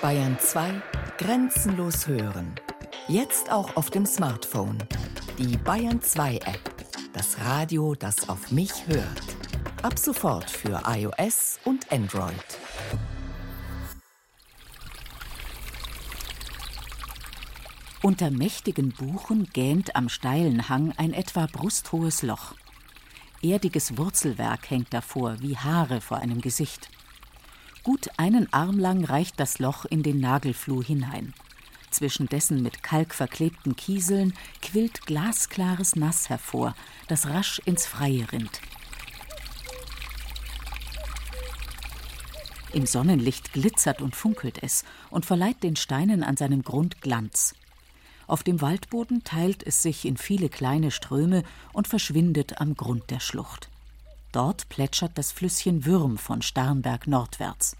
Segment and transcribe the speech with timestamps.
[0.00, 0.80] Bayern 2
[1.18, 2.54] Grenzenlos hören.
[3.08, 4.78] Jetzt auch auf dem Smartphone.
[5.38, 6.74] Die Bayern 2 App.
[7.12, 9.22] Das Radio, das auf mich hört.
[9.82, 12.32] Ab sofort für iOS und Android.
[18.00, 22.54] Unter mächtigen Buchen gähnt am steilen Hang ein etwa brusthohes Loch.
[23.42, 26.88] Erdiges Wurzelwerk hängt davor, wie Haare vor einem Gesicht.
[27.88, 31.32] Gut einen Arm lang reicht das Loch in den Nagelfluh hinein.
[31.88, 36.74] Zwischen dessen mit Kalk verklebten Kieseln quillt glasklares Nass hervor,
[37.06, 38.60] das rasch ins Freie rinnt.
[42.74, 47.54] Im Sonnenlicht glitzert und funkelt es und verleiht den Steinen an seinem Grund Glanz.
[48.26, 51.42] Auf dem Waldboden teilt es sich in viele kleine Ströme
[51.72, 53.70] und verschwindet am Grund der Schlucht.
[54.32, 57.76] Dort plätschert das Flüsschen Würm von Starnberg nordwärts.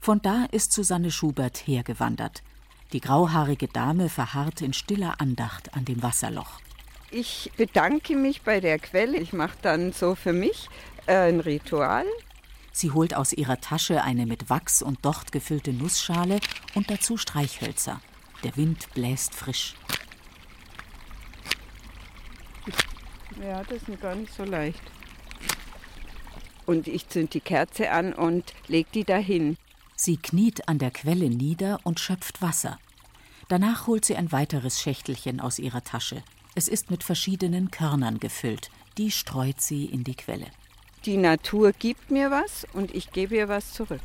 [0.00, 2.42] Von da ist Susanne Schubert hergewandert.
[2.92, 6.60] Die grauhaarige Dame verharrt in stiller Andacht an dem Wasserloch.
[7.10, 9.18] Ich bedanke mich bei der Quelle.
[9.18, 10.68] Ich mache dann so für mich
[11.06, 12.04] äh, ein Ritual.
[12.72, 16.40] Sie holt aus ihrer Tasche eine mit Wachs und Docht gefüllte Nussschale
[16.74, 18.00] und dazu Streichhölzer.
[18.44, 19.74] Der Wind bläst frisch.
[23.42, 24.82] Ja, das ist gar nicht so leicht.
[26.66, 29.56] Und ich zünd die Kerze an und leg die dahin.
[29.96, 32.78] Sie kniet an der Quelle nieder und schöpft Wasser.
[33.48, 36.22] Danach holt sie ein weiteres Schächtelchen aus ihrer Tasche.
[36.54, 38.70] Es ist mit verschiedenen Körnern gefüllt.
[38.98, 40.46] Die streut sie in die Quelle.
[41.04, 44.02] Die Natur gibt mir was und ich gebe ihr was zurück.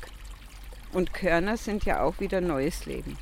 [0.94, 3.18] Und Körner sind ja auch wieder neues Leben.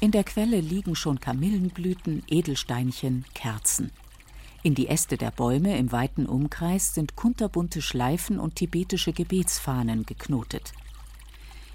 [0.00, 3.90] In der Quelle liegen schon Kamillenblüten, Edelsteinchen, Kerzen.
[4.64, 10.72] In die Äste der Bäume im weiten Umkreis sind kunterbunte Schleifen und tibetische Gebetsfahnen geknotet.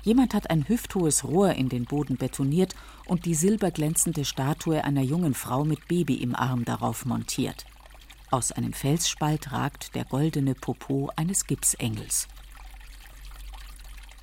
[0.01, 2.73] Jemand hat ein hüfthohes Rohr in den Boden betoniert
[3.05, 7.67] und die silberglänzende Statue einer jungen Frau mit Baby im Arm darauf montiert.
[8.31, 12.27] Aus einem Felsspalt ragt der goldene Popo eines Gipsengels.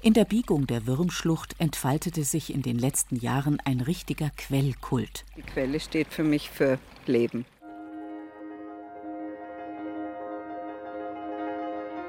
[0.03, 5.25] In der Biegung der Würmschlucht entfaltete sich in den letzten Jahren ein richtiger Quellkult.
[5.37, 7.45] Die Quelle steht für mich für Leben.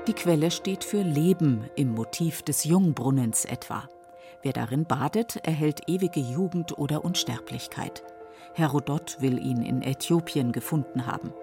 [0.07, 3.89] Die Quelle steht für Leben im Motiv des Jungbrunnens etwa.
[4.41, 8.03] Wer darin badet, erhält ewige Jugend oder Unsterblichkeit.
[8.53, 11.33] Herodot will ihn in Äthiopien gefunden haben.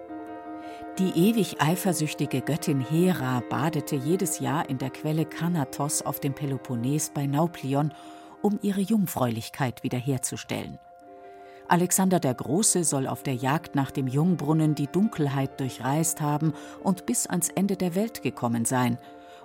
[0.97, 7.11] Die ewig eifersüchtige Göttin Hera badete jedes Jahr in der Quelle Kanatos auf dem Peloponnes
[7.13, 7.93] bei Nauplion,
[8.41, 10.79] um ihre Jungfräulichkeit wiederherzustellen.
[11.67, 16.53] Alexander der Große soll auf der Jagd nach dem Jungbrunnen die Dunkelheit durchreist haben
[16.83, 18.97] und bis ans Ende der Welt gekommen sein,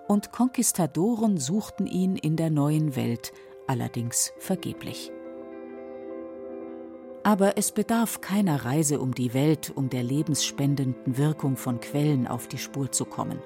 [0.06, 3.32] und Konquistadoren suchten ihn in der neuen Welt,
[3.68, 5.12] allerdings vergeblich.
[7.22, 12.48] Aber es bedarf keiner Reise um die Welt, um der lebensspendenden Wirkung von Quellen auf
[12.48, 13.38] die Spur zu kommen.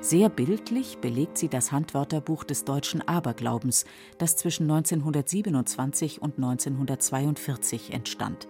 [0.00, 3.84] Sehr bildlich belegt sie das Handwörterbuch des deutschen Aberglaubens,
[4.18, 8.48] das zwischen 1927 und 1942 entstand.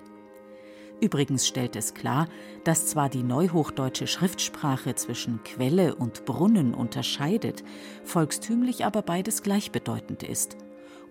[1.00, 2.28] Übrigens stellt es klar,
[2.64, 7.62] dass zwar die neuhochdeutsche Schriftsprache zwischen Quelle und Brunnen unterscheidet,
[8.04, 10.56] volkstümlich aber beides gleichbedeutend ist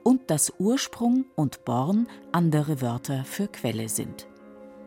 [0.03, 4.27] und dass Ursprung und Born andere Wörter für Quelle sind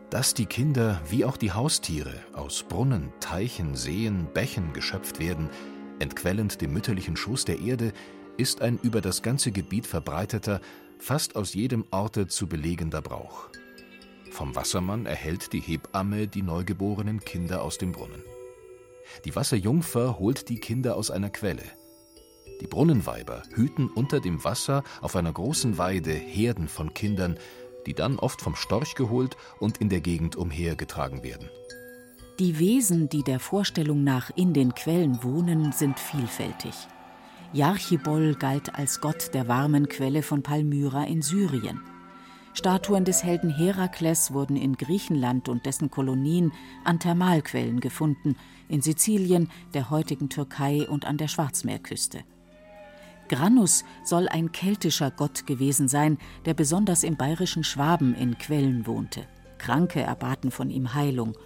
[0.09, 5.49] dass die Kinder wie auch die Haustiere aus Brunnen, Teichen, Seen, Bächen geschöpft werden,
[5.99, 7.93] entquellend dem mütterlichen Schoß der Erde,
[8.37, 10.61] ist ein über das ganze Gebiet verbreiteter,
[10.97, 13.49] fast aus jedem Orte zu belegender Brauch.
[14.31, 18.23] Vom Wassermann erhält die Hebamme die neugeborenen Kinder aus dem Brunnen.
[19.25, 21.63] Die Wasserjungfer holt die Kinder aus einer Quelle.
[22.61, 27.37] Die Brunnenweiber hüten unter dem Wasser auf einer großen Weide Herden von Kindern,
[27.85, 31.49] die dann oft vom Storch geholt und in der Gegend umhergetragen werden.
[32.39, 36.73] Die Wesen, die der Vorstellung nach in den Quellen wohnen, sind vielfältig.
[37.51, 41.81] Jarchibol galt als Gott der warmen Quelle von Palmyra in Syrien.
[42.53, 46.51] Statuen des Helden Herakles wurden in Griechenland und dessen Kolonien
[46.83, 48.35] an Thermalquellen gefunden,
[48.67, 52.23] in Sizilien, der heutigen Türkei und an der Schwarzmeerküste.
[53.29, 59.27] Granus soll ein keltischer Gott gewesen sein, der besonders im bayerischen Schwaben in Quellen wohnte.
[59.57, 61.37] Kranke erbaten von ihm Heilung.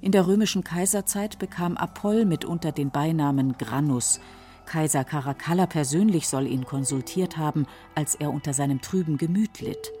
[0.00, 4.20] In der römischen Kaiserzeit bekam Apoll mitunter den Beinamen Granus.
[4.66, 9.92] Kaiser Caracalla persönlich soll ihn konsultiert haben, als er unter seinem trüben Gemüt litt.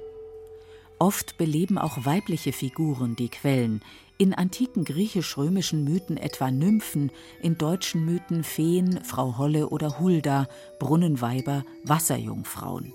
[0.98, 3.80] Oft beleben auch weibliche Figuren die Quellen,
[4.20, 10.46] in antiken griechisch-römischen Mythen etwa Nymphen, in deutschen Mythen Feen, Frau Holle oder Hulda,
[10.78, 12.92] Brunnenweiber, Wasserjungfrauen.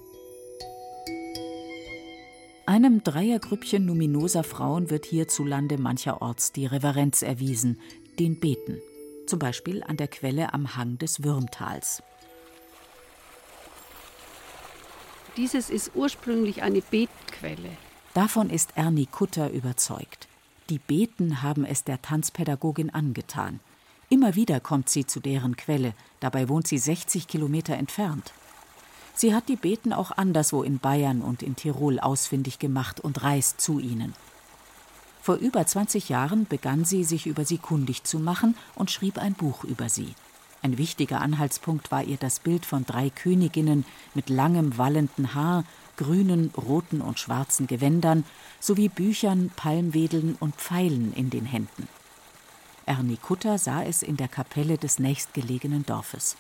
[2.68, 7.80] Einem Dreiergrüppchen luminoser Frauen wird hierzulande mancherorts die Reverenz erwiesen,
[8.20, 8.80] den Beten,
[9.26, 12.04] zum Beispiel an der Quelle am Hang des Würmtals.
[15.38, 17.72] Dieses ist ursprünglich eine Betquelle.
[18.14, 20.28] Davon ist Ernie Kutter überzeugt.
[20.70, 23.60] Die Beten haben es der Tanzpädagogin angetan.
[24.10, 28.34] Immer wieder kommt sie zu deren Quelle, dabei wohnt sie 60 Kilometer entfernt.
[29.14, 33.62] Sie hat die Beten auch anderswo in Bayern und in Tirol ausfindig gemacht und reist
[33.62, 34.14] zu ihnen.
[35.22, 39.34] Vor über 20 Jahren begann sie, sich über sie kundig zu machen und schrieb ein
[39.34, 40.16] Buch über sie.
[40.64, 43.86] Ein wichtiger Anhaltspunkt war ihr das Bild von drei Königinnen
[44.16, 45.64] mit langem wallenden Haar,
[45.98, 48.24] grünen, roten und schwarzen Gewändern
[48.60, 51.88] sowie Büchern, Palmwedeln und Pfeilen in den Händen.
[52.86, 56.38] Ernie Kutter sah es in der Kapelle des nächstgelegenen Dorfes.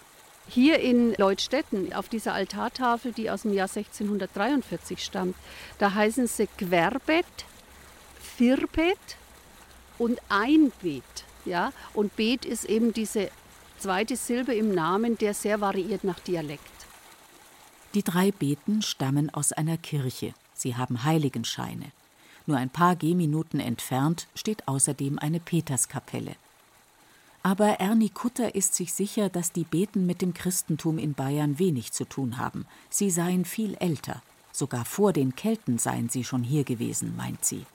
[0.47, 5.35] Hier in Leutstetten, auf dieser Altartafel, die aus dem Jahr 1643 stammt,
[5.79, 7.25] da heißen sie Querbet,
[8.37, 9.17] Virbet
[9.97, 11.03] und Einbet.
[11.45, 11.73] Ja?
[11.93, 13.31] Und Bet ist eben diese
[13.79, 16.74] zweite Silbe im Namen, der sehr variiert nach Dialekt.
[17.95, 20.33] Die drei Beten stammen aus einer Kirche.
[20.53, 21.93] Sie haben Heiligenscheine.
[22.45, 26.35] Nur ein paar Gehminuten entfernt steht außerdem eine Peterskapelle.
[27.41, 31.93] Aber Ernie Kutter ist sich sicher, dass die Beten mit dem Christentum in Bayern wenig
[31.93, 32.65] zu tun haben.
[32.89, 34.21] Sie seien viel älter.
[34.51, 37.65] Sogar vor den Kelten seien sie schon hier gewesen, meint sie.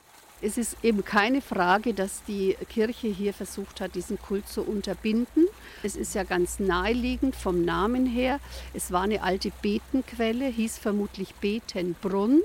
[0.43, 5.45] Es ist eben keine Frage, dass die Kirche hier versucht hat, diesen Kult zu unterbinden.
[5.83, 8.39] Es ist ja ganz naheliegend vom Namen her.
[8.73, 12.41] Es war eine alte Betenquelle, hieß vermutlich Betenbrunn.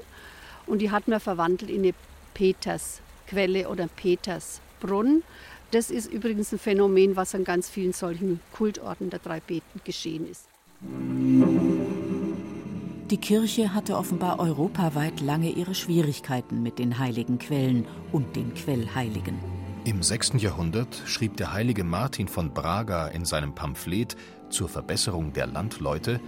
[0.67, 1.95] Und die hat man verwandelt in eine
[2.35, 5.23] Petersquelle oder Petersbrunn.
[5.71, 10.29] Das ist übrigens ein Phänomen, was an ganz vielen solchen Kultorten der drei Beten geschehen
[10.31, 10.45] ist.
[13.11, 19.39] Die Kirche hatte offenbar europaweit lange ihre Schwierigkeiten mit den heiligen Quellen und den Quellheiligen.
[19.85, 20.33] Im 6.
[20.39, 24.17] Jahrhundert schrieb der heilige Martin von Braga in seinem Pamphlet
[24.51, 26.21] zur Verbesserung der Landleute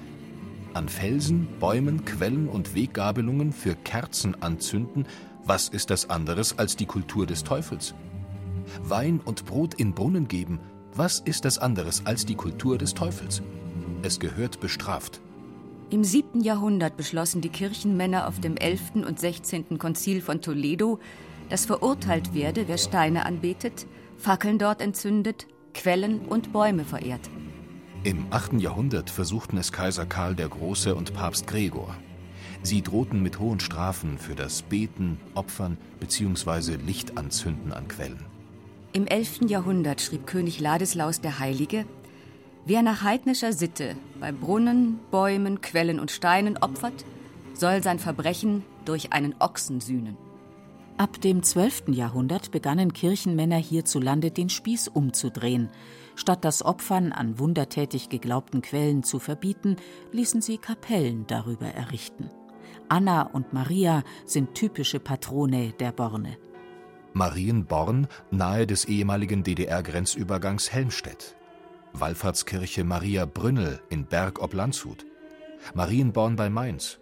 [0.72, 5.08] an Felsen, Bäumen, Quellen und Weggabelungen für Kerzen anzünden,
[5.44, 7.94] was ist das anderes als die Kultur des Teufels?
[8.84, 10.60] Wein und Brot in Brunnen geben,
[10.94, 13.42] was ist das anderes als die Kultur des Teufels?
[14.02, 15.20] Es gehört bestraft.
[15.90, 16.43] Im 7.
[16.43, 19.06] Jahrhundert beschlossen die Kirchenmänner auf dem 11.
[19.06, 19.79] und 16.
[19.79, 20.99] Konzil von Toledo,
[21.49, 23.87] dass verurteilt werde, wer Steine anbetet,
[24.19, 27.31] Fackeln dort entzündet, Quellen und Bäume verehrt.
[28.05, 28.61] Im 8.
[28.61, 31.96] Jahrhundert versuchten es Kaiser Karl der Große und Papst Gregor.
[32.62, 36.76] Sie drohten mit hohen Strafen für das Beten, Opfern bzw.
[36.84, 38.26] Lichtanzünden an Quellen.
[38.93, 39.49] Im 11.
[39.49, 41.87] Jahrhundert schrieb König Ladislaus der Heilige,
[42.69, 47.05] wer nach heidnischer Sitte bei Brunnen, Bäumen, Quellen und Steinen opfert,
[47.55, 50.17] soll sein Verbrechen durch einen Ochsen sühnen.
[50.99, 51.85] Ab dem 12.
[51.88, 55.70] Jahrhundert begannen Kirchenmänner hierzulande den Spieß umzudrehen.
[56.15, 59.76] Statt das Opfern an wundertätig geglaubten Quellen zu verbieten,
[60.12, 62.31] ließen sie Kapellen darüber errichten.
[62.88, 66.37] Anna und Maria sind typische Patrone der Borne.
[67.12, 71.37] Marienborn nahe des ehemaligen DDR-Grenzübergangs Helmstedt,
[71.93, 75.06] Wallfahrtskirche Maria Brünnel in Berg ob Landshut,
[75.75, 76.99] Marienborn bei Mainz,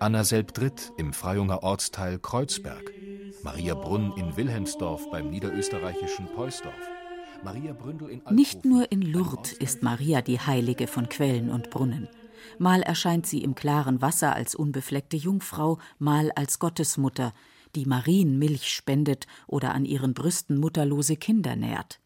[0.00, 2.92] Anna Selbdritt im Freyunger Ortsteil Kreuzberg,
[3.42, 6.74] Maria Brunn in Wilhelmsdorf beim niederösterreichischen Peusdorf.
[8.30, 12.08] Nicht nur in Lourdes ist Maria die Heilige von Quellen und Brunnen.
[12.58, 17.32] Mal erscheint sie im klaren Wasser als unbefleckte Jungfrau, mal als Gottesmutter,
[17.74, 22.00] die Marienmilch spendet oder an ihren Brüsten mutterlose Kinder nährt.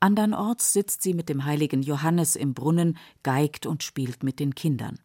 [0.00, 4.98] Andernorts sitzt sie mit dem heiligen Johannes im Brunnen, geigt und spielt mit den Kindern.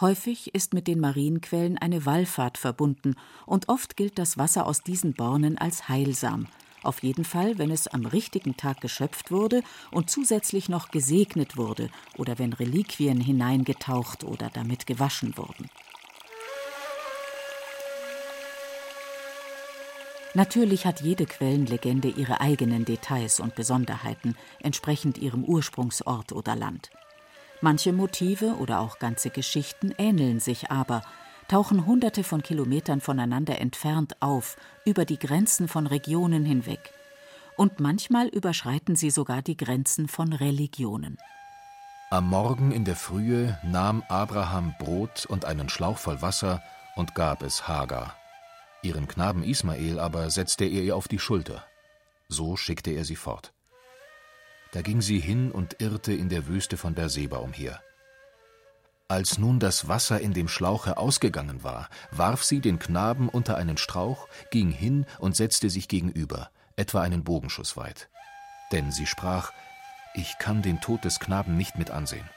[0.00, 5.14] Häufig ist mit den Marienquellen eine Wallfahrt verbunden, und oft gilt das Wasser aus diesen
[5.14, 6.46] Bornen als heilsam,
[6.82, 11.90] auf jeden Fall, wenn es am richtigen Tag geschöpft wurde und zusätzlich noch gesegnet wurde
[12.16, 15.68] oder wenn Reliquien hineingetaucht oder damit gewaschen wurden.
[20.34, 26.90] Natürlich hat jede Quellenlegende ihre eigenen Details und Besonderheiten, entsprechend ihrem Ursprungsort oder Land.
[27.60, 31.02] Manche Motive oder auch ganze Geschichten ähneln sich aber,
[31.48, 36.92] tauchen hunderte von Kilometern voneinander entfernt auf, über die Grenzen von Regionen hinweg.
[37.56, 41.18] Und manchmal überschreiten sie sogar die Grenzen von Religionen.
[42.10, 46.62] Am Morgen in der Frühe nahm Abraham Brot und einen Schlauch voll Wasser
[46.96, 48.17] und gab es Hagar.
[48.82, 51.64] Ihren Knaben Ismael aber setzte er ihr auf die Schulter.
[52.28, 53.52] So schickte er sie fort.
[54.72, 57.80] Da ging sie hin und irrte in der Wüste von Berseba umher.
[59.08, 63.78] Als nun das Wasser in dem Schlauche ausgegangen war, warf sie den Knaben unter einen
[63.78, 68.10] Strauch, ging hin und setzte sich gegenüber, etwa einen Bogenschuss weit.
[68.70, 69.52] Denn sie sprach,
[70.14, 72.28] ich kann den Tod des Knaben nicht mit ansehen.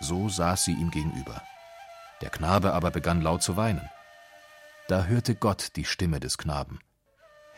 [0.00, 1.42] So saß sie ihm gegenüber.
[2.20, 3.90] Der Knabe aber begann laut zu weinen.
[4.88, 6.78] Da hörte Gott die Stimme des Knaben.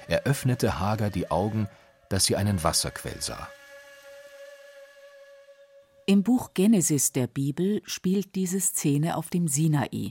[0.09, 1.69] Er öffnete Hagar die Augen,
[2.09, 3.49] dass sie einen Wasserquell sah.
[6.07, 10.11] Im Buch Genesis der Bibel spielt diese Szene auf dem Sinai.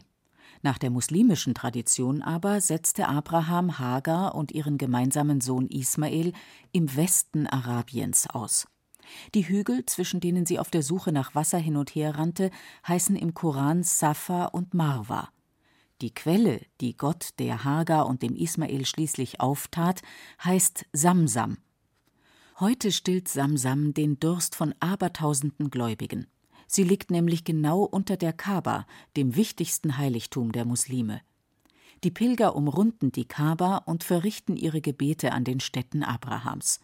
[0.61, 6.31] Nach der muslimischen Tradition aber setzte Abraham Hagar und ihren gemeinsamen Sohn Ismael
[6.71, 8.65] im Westen Arabiens aus.
[9.35, 12.49] Die Hügel, zwischen denen sie auf der Suche nach Wasser hin und her rannte,
[12.87, 15.29] heißen im Koran Safa und Marwa.
[16.01, 20.01] Die Quelle, die Gott der Hagar und dem Ismael schließlich auftat,
[20.43, 21.57] heißt Samsam.
[22.59, 26.27] Heute stillt Samsam den Durst von abertausenden Gläubigen.
[26.67, 28.85] Sie liegt nämlich genau unter der Kaaba,
[29.17, 31.21] dem wichtigsten Heiligtum der Muslime.
[32.03, 36.79] Die Pilger umrunden die Kaaba und verrichten ihre Gebete an den Stätten Abrahams.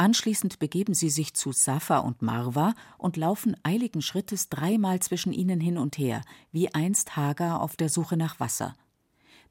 [0.00, 5.60] Anschließend begeben sie sich zu Safa und Marwa und laufen eiligen Schrittes dreimal zwischen ihnen
[5.60, 8.74] hin und her, wie einst Hagar auf der Suche nach Wasser.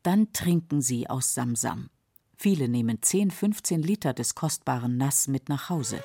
[0.02, 1.92] Dann trinken sie aus Samsam.
[2.36, 6.04] Viele nehmen 10, 15 Liter des kostbaren Nass mit nach Hause.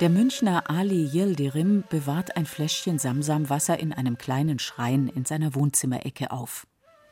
[0.00, 6.30] Der Münchner Ali Yildirim bewahrt ein Fläschchen Samsamwasser in einem kleinen Schrein in seiner Wohnzimmerecke
[6.30, 6.66] auf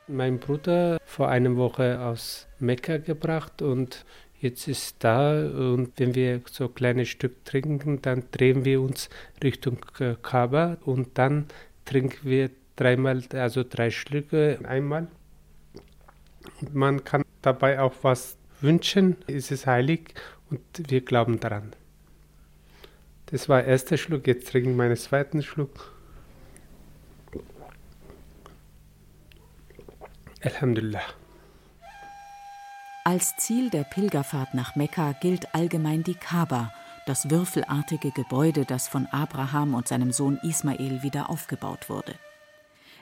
[0.08, 4.04] mein Bruder vor einer Woche aus Mekka gebracht und
[4.40, 9.08] jetzt ist da und wenn wir so ein kleines Stück trinken, dann drehen wir uns
[9.42, 9.78] Richtung
[10.22, 11.46] Kaaba und dann
[11.84, 15.08] trinken wir dreimal, also drei Schlücke einmal.
[16.72, 20.14] Man kann dabei auch was wünschen, es ist heilig
[20.50, 21.72] und wir glauben daran.
[23.26, 25.97] Das war der erste Schluck, jetzt trinke ich meinen zweiten Schluck.
[30.42, 31.02] Alhamdulillah.
[33.04, 36.72] Als Ziel der Pilgerfahrt nach Mekka gilt allgemein die Kaaba,
[37.06, 42.14] das würfelartige Gebäude, das von Abraham und seinem Sohn Ismael wieder aufgebaut wurde.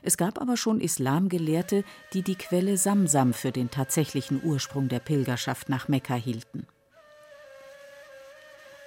[0.02, 5.69] Es gab aber schon Islamgelehrte, die die Quelle Samsam für den tatsächlichen Ursprung der Pilgerschaft
[5.69, 6.66] nach Mekka hielten.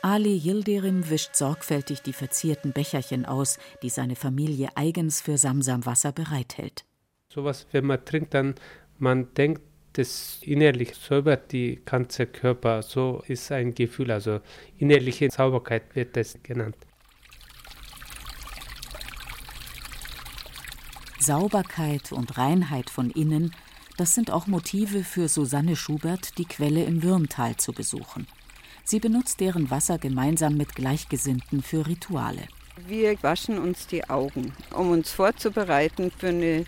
[0.01, 6.86] Ali Yildirim wischt sorgfältig die verzierten Becherchen aus, die seine Familie eigens für Samsamwasser bereithält.
[7.31, 8.55] Sowas, wenn man trinkt, dann
[8.98, 9.62] man denkt,
[9.93, 12.81] das innerlich säubert die ganze Körper.
[12.81, 14.39] So ist ein Gefühl, also
[14.79, 16.75] innerliche Sauberkeit wird das genannt.
[21.19, 23.53] Sauberkeit und Reinheit von innen,
[23.98, 28.25] das sind auch Motive für Susanne Schubert, die Quelle im Würmtal zu besuchen.
[28.83, 32.48] Sie benutzt deren Wasser gemeinsam mit Gleichgesinnten für Rituale.
[32.88, 36.65] Wir waschen uns die Augen, um uns vorzubereiten für eine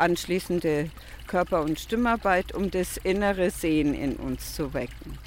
[0.00, 0.90] anschließende
[1.26, 5.18] Körper- und Stimmarbeit, um das innere Sehen in uns zu wecken.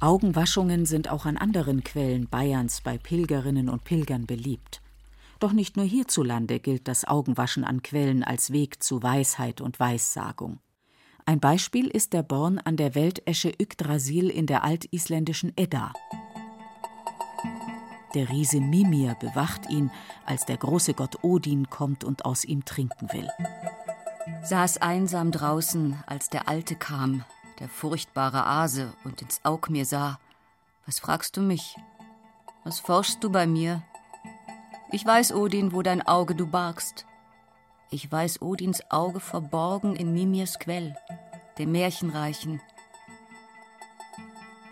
[0.00, 4.82] Augenwaschungen sind auch an anderen Quellen Bayerns bei Pilgerinnen und Pilgern beliebt.
[5.38, 10.58] Doch nicht nur hierzulande gilt das Augenwaschen an Quellen als Weg zu Weisheit und Weissagung.
[11.24, 15.92] Ein Beispiel ist der Born an der Weltesche Yggdrasil in der altisländischen Edda.
[18.14, 19.90] Der Riese Mimir bewacht ihn,
[20.26, 23.30] als der große Gott Odin kommt und aus ihm trinken will.
[24.42, 27.24] Saß einsam draußen, als der Alte kam,
[27.58, 30.18] der furchtbare Ase, und ins Aug mir sah.
[30.86, 31.76] Was fragst du mich?
[32.64, 33.82] Was forschst du bei mir?
[34.90, 37.06] Ich weiß, Odin, wo dein Auge du bargst.
[37.90, 40.96] Ich weiß Odins Auge verborgen in Mimirs Quell,
[41.58, 42.60] dem Märchenreichen,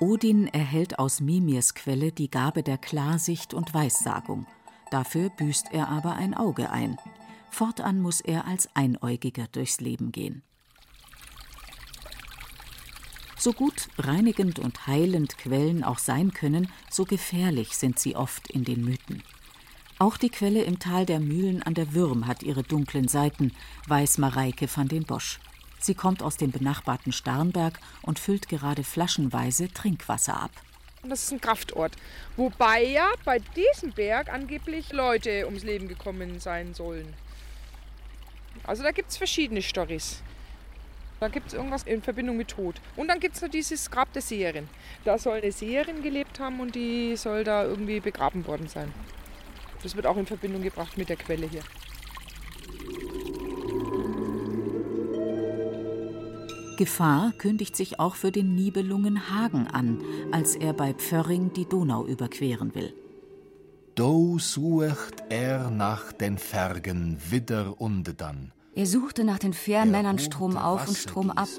[0.00, 4.46] Odin erhält aus Mimirs Quelle die Gabe der Klarsicht und Weissagung.
[4.90, 6.96] Dafür büßt er aber ein Auge ein.
[7.50, 10.42] Fortan muss er als Einäugiger durchs Leben gehen.
[13.36, 18.64] So gut reinigend und heilend Quellen auch sein können, so gefährlich sind sie oft in
[18.64, 19.22] den Mythen.
[19.98, 23.52] Auch die Quelle im Tal der Mühlen an der Würm hat ihre dunklen Seiten,
[23.86, 25.40] weiß Mareike van den Bosch.
[25.80, 30.50] Sie kommt aus dem benachbarten Starnberg und füllt gerade flaschenweise Trinkwasser ab.
[31.02, 31.96] Das ist ein Kraftort.
[32.36, 37.14] Wobei ja bei diesem Berg angeblich Leute ums Leben gekommen sein sollen.
[38.64, 40.22] Also da gibt es verschiedene Storys.
[41.18, 42.80] Da gibt es irgendwas in Verbindung mit Tod.
[42.96, 44.68] Und dann gibt es noch dieses Grab der Seherin.
[45.04, 48.92] Da soll eine Seherin gelebt haben und die soll da irgendwie begraben worden sein.
[49.82, 51.62] Das wird auch in Verbindung gebracht mit der Quelle hier.
[56.80, 59.98] Gefahr kündigt sich auch für den Nibelungen Hagen an,
[60.32, 62.94] als er bei Pförring die Donau überqueren will.
[63.96, 68.52] Do sucht er nach den Fergen widder unde dann.
[68.74, 71.50] Er suchte nach den Fährmännern Strom auf und Strom ab.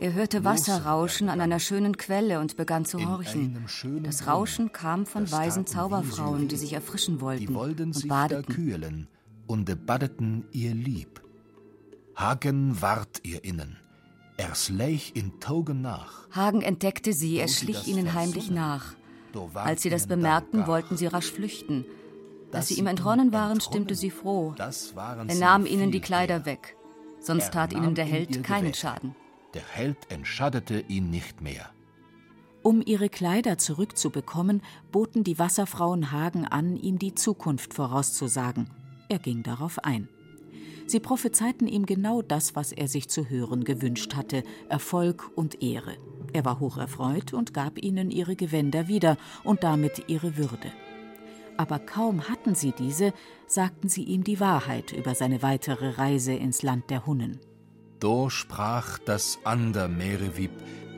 [0.00, 3.62] Er hörte Wasser rauschen an einer schönen Quelle und begann zu horchen.
[4.04, 9.06] Das Rauschen kam von weisen Zauberfrauen, die sich erfrischen wollten, die wollten und sich badeten.
[9.46, 11.20] und badeten ihr lieb.
[12.16, 13.76] Hagen ward ihr innen.
[14.36, 16.28] Er schleich in Togen nach.
[16.30, 18.94] Hagen entdeckte sie, er schlich ihnen heimlich nach.
[19.54, 21.84] Als sie das bemerkten, wollten sie rasch flüchten.
[22.52, 24.54] Als sie ihm entronnen waren, stimmte sie froh.
[24.56, 26.76] Er nahm ihnen die Kleider weg.
[27.20, 28.72] Sonst tat ihnen der Held keinen.
[28.72, 29.14] Schaden.
[29.54, 31.70] Der Held entschadete ihn nicht mehr.
[32.62, 38.70] Um ihre Kleider zurückzubekommen, boten die Wasserfrauen Hagen an, ihm die Zukunft vorauszusagen.
[39.08, 40.08] Er ging darauf ein.
[40.86, 45.96] Sie prophezeiten ihm genau das, was er sich zu hören gewünscht hatte: Erfolg und Ehre.
[46.32, 50.72] Er war hocherfreut und gab ihnen ihre Gewänder wieder und damit ihre Würde.
[51.56, 53.12] Aber kaum hatten sie diese,
[53.46, 57.40] sagten sie ihm die Wahrheit über seine weitere Reise ins Land der Hunnen.
[57.98, 60.50] Do sprach das ander Meerewib,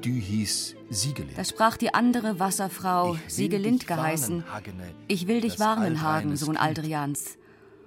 [0.02, 1.36] du hieß Siegelin.
[1.36, 4.50] Da sprach die andere Wasserfrau, Siegelind geheißen.
[4.52, 6.60] Hagene, Ich will dich warnen, Hagen, Sohn Kind.
[6.60, 7.38] Aldrians.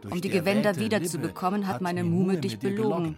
[0.10, 3.17] Um die der Gewänder wiederzubekommen, hat meine Muhme dich belogen.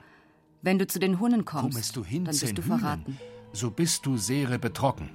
[0.61, 3.17] Wenn du zu den Hunnen kommst, dann bist du verraten.
[3.51, 5.09] so bist du sehr betrocken.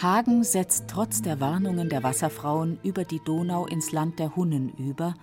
[0.00, 5.14] Hagen setzt trotz der Warnungen der Wasserfrauen über die Donau ins Land der Hunnen über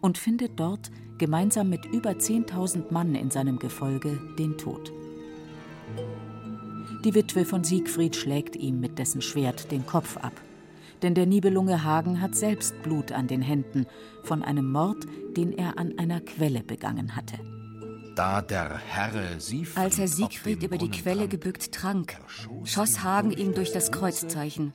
[0.00, 4.92] und findet dort, gemeinsam mit über 10.000 Mann in seinem Gefolge, den Tod.
[7.04, 10.32] Die Witwe von Siegfried schlägt ihm mit dessen Schwert den Kopf ab.
[11.04, 13.84] Denn der Nibelunge Hagen hat selbst Blut an den Händen
[14.22, 15.04] von einem Mord,
[15.36, 17.36] den er an einer Quelle begangen hatte.
[18.16, 22.16] Da der Herre Siegfried Als Herr Siegfried über die Quelle gebückt trank,
[22.64, 24.72] schoss Hagen ihm durch das Kreuzzeichen,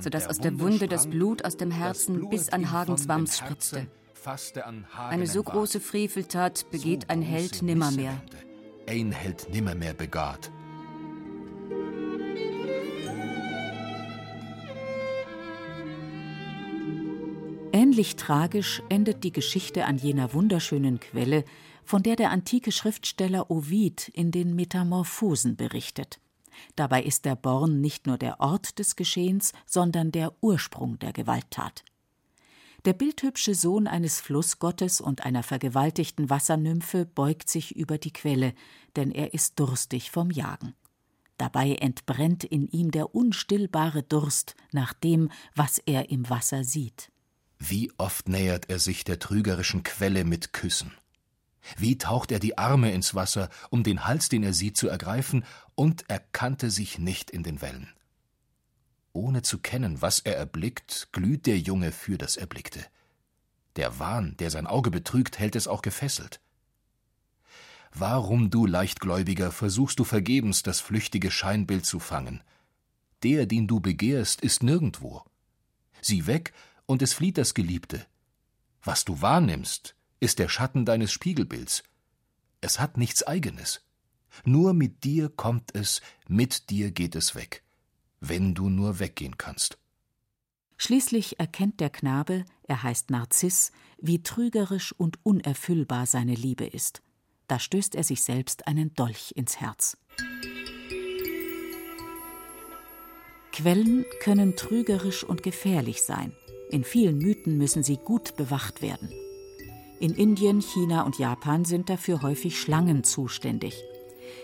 [0.00, 3.86] sodass aus der Wunde das Blut aus dem Herzen bis an Hagens Wams spritzte.
[5.10, 8.22] Eine so große Freveltat begeht ein Held nimmermehr.
[8.88, 10.50] Ein Held nimmermehr begat.
[17.96, 21.46] Ähnlich tragisch endet die Geschichte an jener wunderschönen Quelle,
[21.82, 26.20] von der der antike Schriftsteller Ovid in den Metamorphosen berichtet.
[26.74, 31.86] Dabei ist der Born nicht nur der Ort des Geschehens, sondern der Ursprung der Gewalttat.
[32.84, 38.52] Der bildhübsche Sohn eines Flussgottes und einer vergewaltigten Wassernymphe beugt sich über die Quelle,
[38.96, 40.74] denn er ist durstig vom Jagen.
[41.38, 47.10] Dabei entbrennt in ihm der unstillbare Durst nach dem, was er im Wasser sieht.
[47.58, 50.92] Wie oft nähert er sich der trügerischen Quelle mit Küssen.
[51.76, 55.44] Wie taucht er die Arme ins Wasser, um den Hals, den er sieht, zu ergreifen,
[55.74, 57.92] und er kannte sich nicht in den Wellen.
[59.12, 62.84] Ohne zu kennen, was er erblickt, glüht der Junge für das Erblickte.
[63.76, 66.40] Der Wahn, der sein Auge betrügt, hält es auch gefesselt.
[67.92, 72.42] Warum, du Leichtgläubiger, versuchst du vergebens, das flüchtige Scheinbild zu fangen?
[73.22, 75.22] Der, den du begehrst, ist nirgendwo.
[76.02, 76.52] Sieh weg,
[76.86, 78.06] und es flieht das Geliebte.
[78.82, 81.82] Was du wahrnimmst, ist der Schatten deines Spiegelbilds.
[82.60, 83.82] Es hat nichts Eigenes.
[84.44, 87.62] Nur mit dir kommt es, mit dir geht es weg,
[88.20, 89.78] wenn du nur weggehen kannst.
[90.78, 97.02] Schließlich erkennt der Knabe, er heißt Narziss, wie trügerisch und unerfüllbar seine Liebe ist.
[97.48, 99.96] Da stößt er sich selbst einen Dolch ins Herz.
[103.52, 106.32] Quellen können trügerisch und gefährlich sein.
[106.70, 109.10] In vielen Mythen müssen sie gut bewacht werden.
[110.00, 113.82] In Indien, China und Japan sind dafür häufig Schlangen zuständig.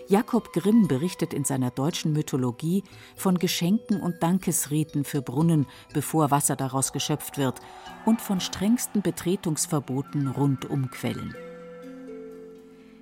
[0.07, 2.83] Jakob Grimm berichtet in seiner deutschen Mythologie
[3.15, 7.59] von Geschenken und Dankesriten für Brunnen, bevor Wasser daraus geschöpft wird,
[8.05, 11.35] und von strengsten Betretungsverboten rund um Quellen.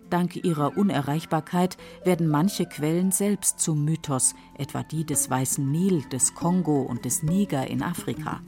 [0.09, 6.35] Dank ihrer Unerreichbarkeit werden manche Quellen selbst zum Mythos, etwa die des Weißen Nil, des
[6.35, 8.41] Kongo und des Niger in Afrika.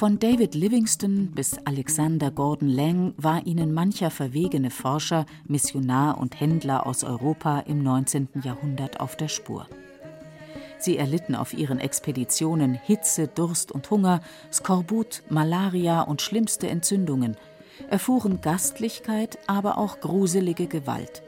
[0.00, 6.86] Von David Livingstone bis Alexander Gordon Lang war ihnen mancher verwegene Forscher, Missionar und Händler
[6.86, 8.28] aus Europa im 19.
[8.42, 9.66] Jahrhundert auf der Spur.
[10.78, 17.36] Sie erlitten auf ihren Expeditionen Hitze, Durst und Hunger, Skorbut, Malaria und schlimmste Entzündungen,
[17.90, 21.22] erfuhren Gastlichkeit, aber auch gruselige Gewalt.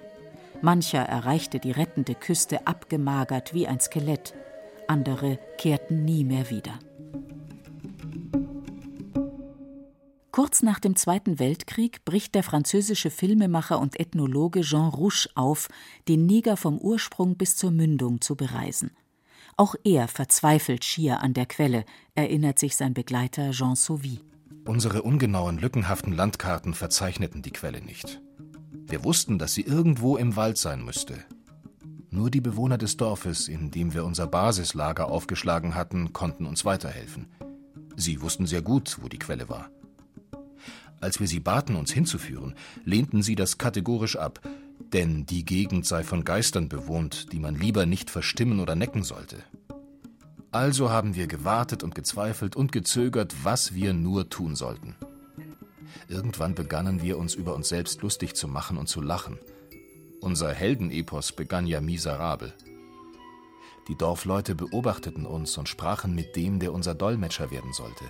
[0.62, 4.32] Mancher erreichte die rettende Küste abgemagert wie ein Skelett,
[4.88, 6.78] andere kehrten nie mehr wieder.
[10.32, 15.68] Kurz nach dem Zweiten Weltkrieg bricht der französische Filmemacher und Ethnologe Jean Rouch auf,
[16.08, 18.92] den Niger vom Ursprung bis zur Mündung zu bereisen.
[19.58, 24.20] Auch er verzweifelt schier an der Quelle, erinnert sich sein Begleiter Jean Sauvy.
[24.64, 28.22] Unsere ungenauen, lückenhaften Landkarten verzeichneten die Quelle nicht.
[28.70, 31.18] Wir wussten, dass sie irgendwo im Wald sein müsste.
[32.08, 37.26] Nur die Bewohner des Dorfes, in dem wir unser Basislager aufgeschlagen hatten, konnten uns weiterhelfen.
[37.96, 39.68] Sie wussten sehr gut, wo die Quelle war.
[41.02, 44.40] Als wir sie baten, uns hinzuführen, lehnten sie das kategorisch ab,
[44.92, 49.42] denn die Gegend sei von Geistern bewohnt, die man lieber nicht verstimmen oder necken sollte.
[50.52, 54.94] Also haben wir gewartet und gezweifelt und gezögert, was wir nur tun sollten.
[56.06, 59.40] Irgendwann begannen wir uns über uns selbst lustig zu machen und zu lachen.
[60.20, 62.54] Unser Heldenepos begann ja miserabel.
[63.88, 68.04] Die Dorfleute beobachteten uns und sprachen mit dem, der unser Dolmetscher werden sollte.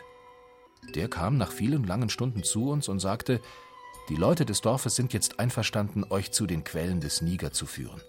[0.94, 3.40] Der kam nach vielen langen Stunden zu uns und sagte,
[4.08, 8.00] die Leute des Dorfes sind jetzt einverstanden, euch zu den Quellen des Niger zu führen.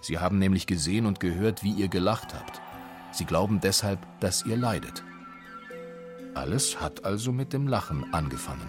[0.00, 2.60] Sie haben nämlich gesehen und gehört, wie ihr gelacht habt.
[3.12, 5.04] Sie glauben deshalb, dass ihr leidet.
[6.34, 8.68] Alles hat also mit dem Lachen angefangen.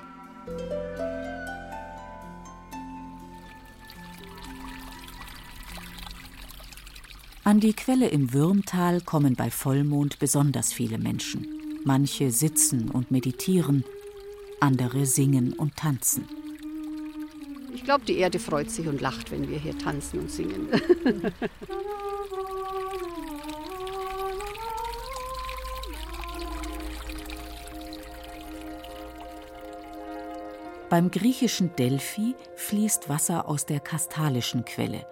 [7.44, 11.59] An die Quelle im Würmtal kommen bei Vollmond besonders viele Menschen.
[11.84, 13.86] Manche sitzen und meditieren,
[14.60, 16.28] andere singen und tanzen.
[17.74, 20.68] Ich glaube, die Erde freut sich und lacht, wenn wir hier tanzen und singen.
[30.90, 35.06] Beim griechischen Delphi fließt Wasser aus der kastalischen Quelle.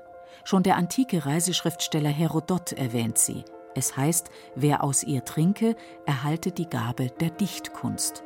[0.44, 3.46] Schon der antike Reiseschriftsteller Herodot erwähnt sie.
[3.78, 5.76] Es heißt, wer aus ihr trinke,
[6.08, 8.24] erhalte die Gabe der Dichtkunst.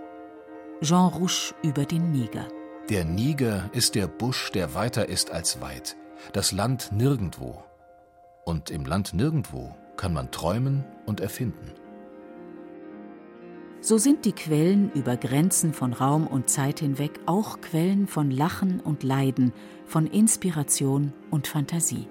[0.82, 2.48] Jean Rouche über den Niger.
[2.88, 5.98] Der Niger ist der Busch, der weiter ist als weit,
[6.32, 7.66] das Land nirgendwo.
[8.46, 11.74] Und im Land nirgendwo kann man träumen und erfinden.
[13.82, 18.80] So sind die Quellen über Grenzen von Raum und Zeit hinweg auch Quellen von Lachen
[18.80, 19.52] und Leiden,
[19.86, 22.08] von Inspiration und Fantasie.